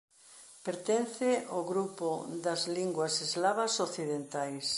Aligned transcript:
Pertence 0.65 1.29
ao 1.53 1.61
grupo 1.71 2.07
das 2.45 2.61
linguas 2.77 3.13
eslavas 3.27 3.73
occidentais. 3.87 4.67